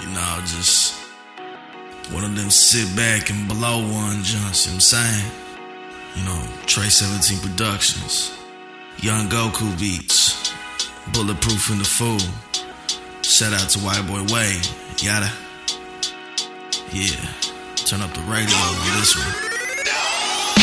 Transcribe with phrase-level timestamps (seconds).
[0.00, 0.94] You know, just
[2.12, 5.32] one of them sit back and blow one joints, you know what I'm saying?
[6.16, 8.36] You know, Trey 17 Productions,
[8.98, 10.52] Young Goku Beats,
[11.12, 12.18] Bulletproof in the Fool.
[13.22, 14.56] Shout out to White Boy Way,
[14.98, 15.30] yada.
[16.92, 17.20] Yeah,
[17.76, 19.47] turn up the radio on this one.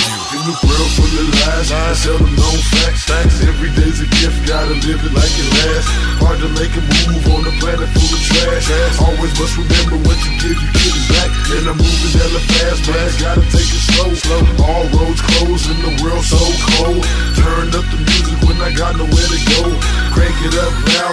[0.06, 3.10] In the world full of lies, I seldom known facts.
[3.10, 3.42] facts.
[3.42, 5.90] Every day's a gift, gotta live it like it lasts.
[6.22, 8.70] Hard to make a move on a planet full of trash.
[9.02, 11.32] Always must remember what you give, you get it back.
[11.58, 13.10] And I'm moving hella fast, man.
[13.18, 14.42] Gotta take it slow, slow.
[14.62, 16.85] All roads closed and the world so cold.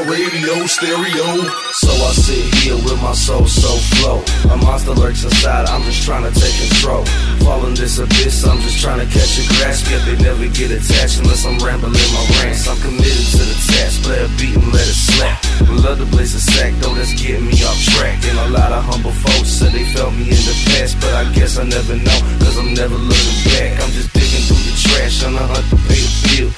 [0.06, 1.26] Radio, stereo.
[1.72, 4.22] So I sit here with my soul so flow.
[4.52, 7.04] A monster lurks inside, I'm just trying to take control.
[7.44, 9.90] Fall in this abyss, I'm just trying to catch a grasp.
[9.90, 12.68] Yet they never get attached unless I'm rambling my rants.
[12.68, 15.38] I'm committed to the task, play a beat and let it slap.
[15.68, 18.22] Love to blaze a sack, though that's getting me off track.
[18.24, 21.24] And a lot of humble folks said they felt me in the past, but I
[21.32, 23.80] guess I never know, cause I'm never looking back.
[23.82, 26.51] I'm just digging through the trash on a hunt to pay the bill.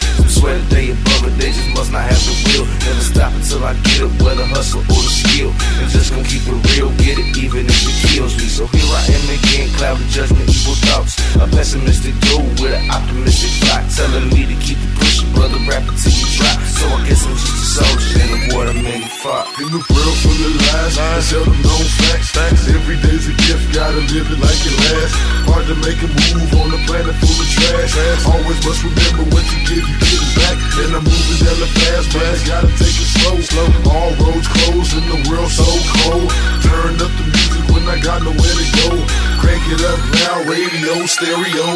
[8.55, 11.19] So here I am again, cloud of judgment, evil thoughts.
[11.43, 15.83] A pessimistic dude with an optimistic flock, telling me to keep it pushing, brother, rap
[15.83, 16.63] it you drop.
[16.63, 18.45] So I guess I'm just a soldier in the
[18.79, 19.49] many fought.
[19.59, 22.31] In the world full of lies, I seldom known facts.
[22.31, 22.69] facts.
[22.71, 25.19] Every day's a gift, gotta live it like it lasts.
[25.49, 27.91] Hard to make a move on a planet full of trash.
[28.29, 30.57] Always must remember what you give, you get it back.
[30.85, 32.37] And I'm moving hella fast, man.
[32.47, 32.71] Gotta
[39.75, 41.67] it up loud, radio, stereo.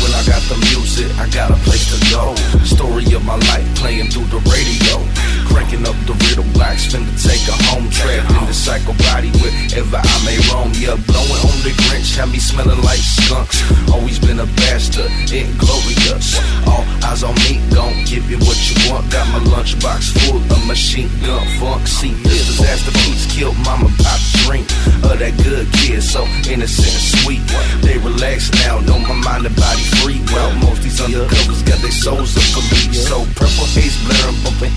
[0.00, 2.34] When I got the music, I got a place to go.
[2.64, 5.04] Story of my life playing through the radio.
[5.48, 10.00] Cranking up the riddle box, finna take a home trapped in the psycho body wherever
[10.00, 10.72] I may roam.
[10.74, 13.60] Yeah, blowing on the Grinch, have me smelling like skunks.
[13.92, 16.40] Always been a bastard, inglorious.
[16.66, 19.12] All eyes on me, gon' give you what you want.
[19.12, 21.86] Got my lunchbox full of machine gun funk.
[21.86, 24.64] See, this disaster beats killed mama pop dream
[25.08, 27.42] of that good kid, so innocent and sweet.
[27.80, 30.20] They relax now, know my mind and body free.
[30.32, 32.92] Well, most these undercovers got their souls up for me.
[32.92, 34.74] So purple haze blaring, bumping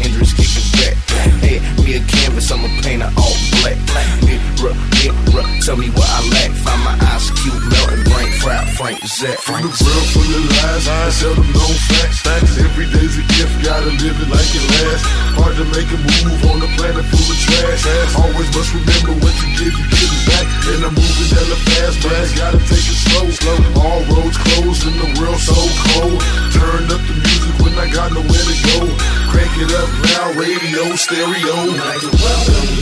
[9.08, 12.28] Frank the world full of lies, I them no facts.
[12.28, 12.60] facts.
[12.60, 15.08] Every day's a gift, gotta live it like it lasts.
[15.40, 17.88] Hard to make a move on a planet full of trash.
[18.20, 20.44] Always must remember what you give, you get it back.
[20.76, 22.28] And I'm moving hella fast, man.
[22.36, 23.60] Gotta take it slow, slow.
[23.80, 26.20] All roads closed and the world so cold.
[26.52, 28.92] Turn up the music when I got nowhere to go.
[29.32, 29.88] Crank it up
[30.20, 31.56] loud, radio, stereo.
[31.80, 32.76] like welcome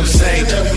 [0.00, 0.69] you say that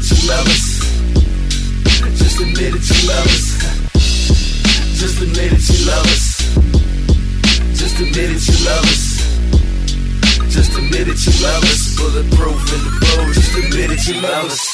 [0.00, 0.80] it, you love us.
[2.18, 3.46] Just admit it, you love us.
[4.98, 6.40] Just admit it, you love us.
[7.78, 9.20] Just admit it, you love us.
[10.54, 11.96] Just admit it, you love us.
[11.96, 13.34] Bulletproof in the boat.
[13.34, 14.69] Just admit it, you love us.